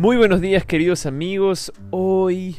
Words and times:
Muy 0.00 0.16
buenos 0.16 0.40
días 0.40 0.64
queridos 0.64 1.04
amigos, 1.04 1.74
hoy 1.90 2.56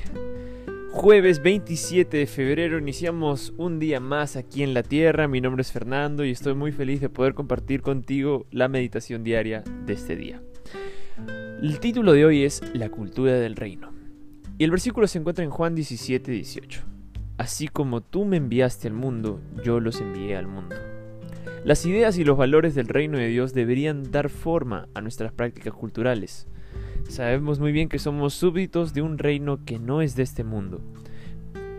jueves 0.91 1.41
27 1.41 2.17
de 2.17 2.27
febrero 2.27 2.77
iniciamos 2.77 3.55
un 3.57 3.79
día 3.79 3.99
más 3.99 4.35
aquí 4.35 4.61
en 4.61 4.75
la 4.75 4.83
Tierra, 4.83 5.27
mi 5.27 5.41
nombre 5.41 5.63
es 5.63 5.71
Fernando 5.71 6.23
y 6.23 6.29
estoy 6.29 6.53
muy 6.53 6.71
feliz 6.71 7.01
de 7.01 7.09
poder 7.09 7.33
compartir 7.33 7.81
contigo 7.81 8.45
la 8.51 8.67
meditación 8.67 9.23
diaria 9.23 9.63
de 9.87 9.93
este 9.93 10.15
día. 10.15 10.39
El 11.63 11.79
título 11.79 12.13
de 12.13 12.25
hoy 12.25 12.43
es 12.43 12.61
La 12.75 12.89
cultura 12.89 13.33
del 13.33 13.55
reino 13.55 13.91
y 14.59 14.63
el 14.63 14.69
versículo 14.69 15.07
se 15.07 15.17
encuentra 15.17 15.43
en 15.43 15.49
Juan 15.49 15.73
17, 15.73 16.31
18. 16.31 16.83
Así 17.39 17.67
como 17.67 18.01
tú 18.01 18.23
me 18.23 18.37
enviaste 18.37 18.87
al 18.87 18.93
mundo, 18.93 19.41
yo 19.65 19.79
los 19.79 19.99
envié 19.99 20.37
al 20.37 20.45
mundo. 20.45 20.75
Las 21.63 21.87
ideas 21.87 22.19
y 22.19 22.23
los 22.23 22.37
valores 22.37 22.75
del 22.75 22.87
reino 22.87 23.17
de 23.17 23.29
Dios 23.29 23.55
deberían 23.55 24.11
dar 24.11 24.29
forma 24.29 24.89
a 24.93 25.01
nuestras 25.01 25.31
prácticas 25.31 25.73
culturales. 25.73 26.45
Sabemos 27.09 27.59
muy 27.59 27.71
bien 27.71 27.89
que 27.89 27.99
somos 27.99 28.33
súbditos 28.33 28.93
de 28.93 29.01
un 29.01 29.17
reino 29.17 29.63
que 29.65 29.79
no 29.79 30.01
es 30.01 30.15
de 30.15 30.23
este 30.23 30.43
mundo. 30.43 30.81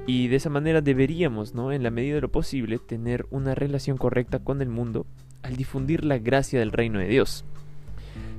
Y 0.06 0.28
de 0.28 0.36
esa 0.36 0.50
manera 0.50 0.80
deberíamos, 0.80 1.54
¿no? 1.54 1.72
En 1.72 1.82
la 1.82 1.90
medida 1.90 2.16
de 2.16 2.20
lo 2.20 2.30
posible, 2.30 2.78
tener 2.78 3.26
una 3.30 3.54
relación 3.54 3.96
correcta 3.96 4.40
con 4.40 4.60
el 4.60 4.68
mundo 4.68 5.06
al 5.42 5.56
difundir 5.56 6.04
la 6.04 6.18
gracia 6.18 6.58
del 6.58 6.72
reino 6.72 6.98
de 6.98 7.08
Dios. 7.08 7.44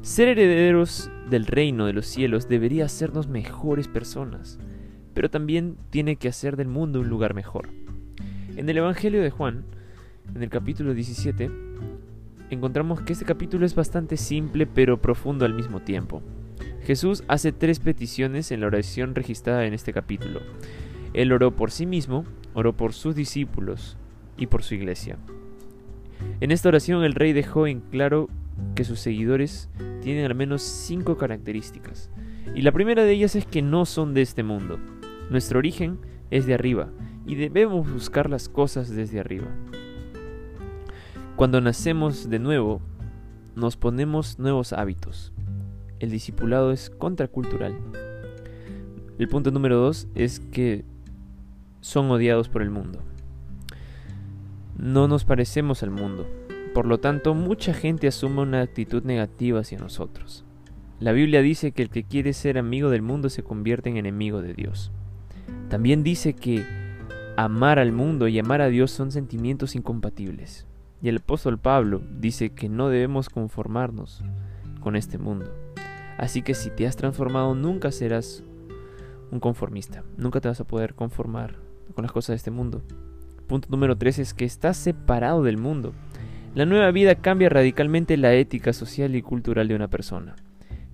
Ser 0.01 0.27
herederos 0.27 1.09
del 1.29 1.45
reino 1.45 1.85
de 1.85 1.93
los 1.93 2.05
cielos 2.05 2.49
debería 2.49 2.85
hacernos 2.85 3.27
mejores 3.27 3.87
personas, 3.87 4.59
pero 5.13 5.29
también 5.29 5.77
tiene 5.89 6.17
que 6.17 6.27
hacer 6.27 6.57
del 6.57 6.67
mundo 6.67 6.99
un 6.99 7.07
lugar 7.07 7.33
mejor. 7.33 7.69
En 8.55 8.69
el 8.69 8.77
Evangelio 8.77 9.21
de 9.21 9.31
Juan, 9.31 9.63
en 10.35 10.43
el 10.43 10.49
capítulo 10.49 10.93
17, 10.93 11.49
encontramos 12.49 13.01
que 13.01 13.13
este 13.13 13.25
capítulo 13.25 13.65
es 13.65 13.75
bastante 13.75 14.17
simple 14.17 14.67
pero 14.67 15.01
profundo 15.01 15.45
al 15.45 15.53
mismo 15.53 15.79
tiempo. 15.79 16.21
Jesús 16.85 17.23
hace 17.29 17.53
tres 17.53 17.79
peticiones 17.79 18.51
en 18.51 18.59
la 18.59 18.67
oración 18.67 19.15
registrada 19.15 19.65
en 19.65 19.73
este 19.73 19.93
capítulo. 19.93 20.41
Él 21.13 21.31
oró 21.31 21.55
por 21.55 21.71
sí 21.71 21.85
mismo, 21.85 22.25
oró 22.53 22.75
por 22.75 22.91
sus 22.91 23.15
discípulos 23.15 23.95
y 24.37 24.47
por 24.47 24.63
su 24.63 24.75
iglesia. 24.75 25.17
En 26.41 26.51
esta 26.51 26.67
oración 26.67 27.05
el 27.05 27.13
rey 27.13 27.31
dejó 27.31 27.67
en 27.67 27.79
claro 27.79 28.29
que 28.75 28.83
sus 28.83 28.99
seguidores 28.99 29.69
tienen 30.01 30.25
al 30.25 30.35
menos 30.35 30.61
cinco 30.61 31.17
características. 31.17 32.09
Y 32.53 32.63
la 32.63 32.73
primera 32.73 33.05
de 33.05 33.13
ellas 33.13 33.35
es 33.35 33.45
que 33.45 33.61
no 33.61 33.85
son 33.85 34.13
de 34.13 34.21
este 34.21 34.43
mundo. 34.43 34.77
Nuestro 35.29 35.59
origen 35.59 35.99
es 36.31 36.45
de 36.45 36.53
arriba 36.53 36.89
y 37.25 37.35
debemos 37.35 37.89
buscar 37.89 38.29
las 38.29 38.49
cosas 38.49 38.89
desde 38.89 39.21
arriba. 39.21 39.47
Cuando 41.37 41.61
nacemos 41.61 42.29
de 42.29 42.39
nuevo, 42.39 42.81
nos 43.55 43.77
ponemos 43.77 44.37
nuevos 44.37 44.73
hábitos 44.73 45.33
el 46.03 46.11
discipulado 46.11 46.73
es 46.73 46.89
contracultural. 46.89 47.73
El 49.17 49.29
punto 49.29 49.51
número 49.51 49.77
dos 49.77 50.09
es 50.15 50.41
que 50.41 50.83
son 51.79 52.11
odiados 52.11 52.49
por 52.49 52.61
el 52.61 52.69
mundo. 52.69 52.99
No 54.77 55.07
nos 55.07 55.23
parecemos 55.23 55.81
al 55.81 55.91
mundo, 55.91 56.27
por 56.73 56.87
lo 56.87 56.99
tanto 56.99 57.33
mucha 57.35 57.73
gente 57.73 58.07
asume 58.07 58.41
una 58.41 58.61
actitud 58.61 59.03
negativa 59.03 59.61
hacia 59.61 59.79
nosotros. 59.79 60.43
La 60.99 61.13
Biblia 61.13 61.41
dice 61.41 61.71
que 61.71 61.83
el 61.83 61.89
que 61.89 62.03
quiere 62.03 62.33
ser 62.33 62.57
amigo 62.57 62.89
del 62.89 63.01
mundo 63.01 63.29
se 63.29 63.43
convierte 63.43 63.89
en 63.89 63.95
enemigo 63.95 64.41
de 64.41 64.53
Dios. 64.53 64.91
También 65.69 66.03
dice 66.03 66.33
que 66.33 66.65
amar 67.37 67.79
al 67.79 67.93
mundo 67.93 68.27
y 68.27 68.37
amar 68.39 68.59
a 68.59 68.67
Dios 68.67 68.91
son 68.91 69.09
sentimientos 69.13 69.73
incompatibles. 69.73 70.67
Y 71.01 71.07
el 71.07 71.17
apóstol 71.19 71.59
Pablo 71.59 72.01
dice 72.19 72.49
que 72.49 72.67
no 72.67 72.89
debemos 72.89 73.29
conformarnos 73.29 74.21
con 74.81 74.97
este 74.97 75.17
mundo. 75.17 75.62
Así 76.17 76.41
que 76.41 76.53
si 76.53 76.69
te 76.69 76.87
has 76.87 76.95
transformado 76.95 77.55
nunca 77.55 77.91
serás 77.91 78.43
un 79.31 79.39
conformista. 79.39 80.03
Nunca 80.17 80.39
te 80.39 80.47
vas 80.47 80.59
a 80.59 80.67
poder 80.67 80.93
conformar 80.93 81.55
con 81.95 82.03
las 82.03 82.11
cosas 82.11 82.29
de 82.29 82.37
este 82.37 82.51
mundo. 82.51 82.83
Punto 83.47 83.67
número 83.69 83.97
3 83.97 84.19
es 84.19 84.33
que 84.33 84.45
estás 84.45 84.77
separado 84.77 85.43
del 85.43 85.57
mundo. 85.57 85.93
La 86.55 86.65
nueva 86.65 86.91
vida 86.91 87.15
cambia 87.15 87.49
radicalmente 87.49 88.15
la 88.15 88.33
ética 88.33 88.73
social 88.73 89.15
y 89.15 89.21
cultural 89.21 89.67
de 89.67 89.75
una 89.75 89.87
persona. 89.87 90.35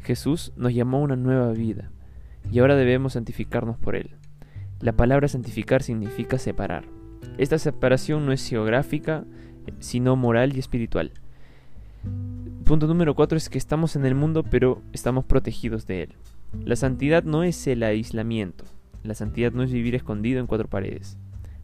Jesús 0.02 0.54
nos 0.56 0.74
llamó 0.74 0.98
a 0.98 1.02
una 1.02 1.16
nueva 1.18 1.52
vida 1.52 1.92
y 2.52 2.60
ahora 2.60 2.76
debemos 2.76 3.14
santificarnos 3.14 3.78
por 3.78 3.96
él. 3.96 4.16
La 4.80 4.94
palabra 4.94 5.28
santificar 5.28 5.84
significa 5.84 6.38
separar. 6.38 6.86
Esta 7.38 7.58
separación 7.58 8.26
no 8.26 8.32
es 8.32 8.48
geográfica, 8.48 9.26
sino 9.80 10.16
moral 10.16 10.56
y 10.56 10.60
espiritual 10.60 11.12
punto 12.70 12.86
número 12.86 13.16
4 13.16 13.36
es 13.36 13.50
que 13.50 13.58
estamos 13.58 13.96
en 13.96 14.06
el 14.06 14.14
mundo 14.14 14.44
pero 14.44 14.84
estamos 14.94 15.26
protegidos 15.26 15.88
de 15.88 16.04
él. 16.04 16.14
La 16.66 16.76
santidad 16.76 17.24
no 17.24 17.42
es 17.42 17.66
el 17.66 17.82
aislamiento. 17.82 18.64
La 19.02 19.16
santidad 19.16 19.52
no 19.52 19.64
es 19.64 19.72
vivir 19.72 19.96
escondido 19.96 20.40
en 20.40 20.46
cuatro 20.46 20.68
paredes. 20.68 21.18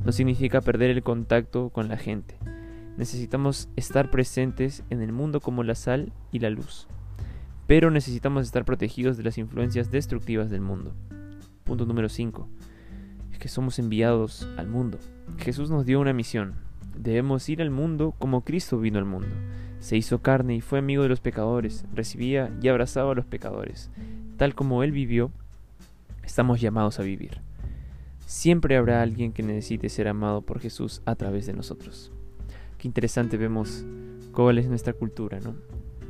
No 0.03 0.11
significa 0.11 0.61
perder 0.61 0.89
el 0.89 1.03
contacto 1.03 1.69
con 1.69 1.89
la 1.89 1.97
gente. 1.97 2.39
Necesitamos 2.97 3.69
estar 3.75 4.09
presentes 4.09 4.83
en 4.89 5.03
el 5.03 5.11
mundo 5.11 5.41
como 5.41 5.61
la 5.61 5.75
sal 5.75 6.11
y 6.31 6.39
la 6.39 6.49
luz. 6.49 6.87
Pero 7.67 7.91
necesitamos 7.91 8.43
estar 8.43 8.65
protegidos 8.65 9.15
de 9.15 9.25
las 9.25 9.37
influencias 9.37 9.91
destructivas 9.91 10.49
del 10.49 10.61
mundo. 10.61 10.95
Punto 11.65 11.85
número 11.85 12.09
5. 12.09 12.49
Es 13.31 13.37
que 13.37 13.47
somos 13.47 13.77
enviados 13.77 14.49
al 14.57 14.65
mundo. 14.65 14.97
Jesús 15.37 15.69
nos 15.69 15.85
dio 15.85 15.99
una 15.99 16.13
misión. 16.13 16.64
Debemos 16.97 17.47
ir 17.49 17.61
al 17.61 17.71
mundo 17.71 18.13
como 18.17 18.41
Cristo 18.41 18.79
vino 18.79 18.99
al 18.99 19.05
mundo 19.05 19.27
se 19.85 19.95
hizo 19.95 20.19
carne 20.19 20.55
y 20.55 20.61
fue 20.61 20.79
amigo 20.79 21.03
de 21.03 21.09
los 21.09 21.19
pecadores, 21.19 21.85
recibía 21.93 22.51
y 22.59 22.69
abrazaba 22.69 23.11
a 23.11 23.15
los 23.15 23.27
pecadores. 23.27 23.91
Tal 24.35 24.55
como 24.55 24.81
Él 24.81 24.91
vivió, 24.91 25.31
estamos 26.23 26.59
llamados 26.59 26.99
a 26.99 27.03
vivir. 27.03 27.39
Siempre 28.25 28.77
habrá 28.77 29.03
alguien 29.03 29.31
que 29.31 29.43
necesite 29.43 29.89
ser 29.89 30.07
amado 30.07 30.41
por 30.41 30.59
Jesús 30.59 31.03
a 31.05 31.13
través 31.13 31.45
de 31.45 31.53
nosotros. 31.53 32.11
Qué 32.79 32.87
interesante 32.87 33.37
vemos 33.37 33.85
cuál 34.31 34.57
es 34.57 34.67
nuestra 34.67 34.93
cultura, 34.93 35.39
¿no? 35.39 35.55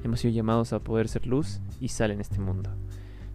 Hemos 0.05 0.21
sido 0.21 0.33
llamados 0.33 0.71
a 0.71 0.79
poder 0.79 1.09
ser 1.09 1.27
luz 1.27 1.59
y 1.81 1.89
sal 1.89 2.11
en 2.11 2.21
este 2.21 2.39
mundo. 2.39 2.69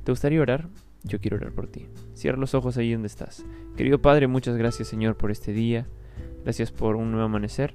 ¿Te 0.04 0.12
gustaría 0.12 0.40
orar? 0.40 0.70
Yo 1.02 1.20
quiero 1.20 1.36
orar 1.36 1.52
por 1.52 1.66
ti. 1.66 1.86
Cierra 2.14 2.38
los 2.38 2.54
ojos 2.54 2.78
ahí 2.78 2.92
donde 2.92 3.08
estás. 3.08 3.44
Querido 3.76 4.00
Padre, 4.00 4.26
muchas 4.26 4.56
gracias 4.56 4.88
Señor 4.88 5.18
por 5.18 5.30
este 5.30 5.52
día. 5.52 5.86
Gracias 6.44 6.72
por 6.72 6.96
un 6.96 7.10
nuevo 7.10 7.26
amanecer 7.26 7.74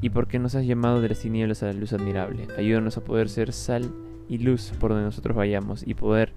y 0.00 0.10
porque 0.10 0.38
nos 0.38 0.54
has 0.54 0.64
llamado 0.64 1.00
de 1.00 1.08
las 1.08 1.20
tinieblas 1.20 1.62
a 1.62 1.66
la 1.66 1.72
luz 1.72 1.92
admirable. 1.92 2.48
Ayúdanos 2.56 2.96
a 2.96 3.04
poder 3.04 3.28
ser 3.28 3.52
sal 3.52 3.90
y 4.28 4.38
luz 4.38 4.72
por 4.78 4.90
donde 4.90 5.04
nosotros 5.04 5.36
vayamos 5.36 5.86
y 5.86 5.94
poder 5.94 6.32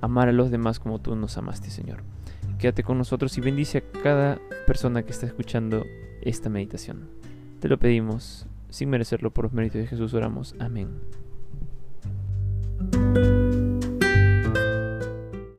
amar 0.00 0.28
a 0.28 0.32
los 0.32 0.50
demás 0.50 0.78
como 0.78 1.00
tú 1.00 1.16
nos 1.16 1.36
amaste, 1.36 1.70
Señor. 1.70 2.02
Quédate 2.58 2.82
con 2.82 2.98
nosotros 2.98 3.36
y 3.38 3.40
bendice 3.40 3.78
a 3.78 4.02
cada 4.02 4.38
persona 4.66 5.02
que 5.02 5.10
está 5.10 5.26
escuchando 5.26 5.84
esta 6.22 6.48
meditación. 6.48 7.08
Te 7.60 7.68
lo 7.68 7.78
pedimos, 7.78 8.46
sin 8.68 8.90
merecerlo 8.90 9.32
por 9.32 9.44
los 9.44 9.52
méritos 9.52 9.80
de 9.80 9.86
Jesús 9.86 10.14
oramos. 10.14 10.54
Amén. 10.58 10.88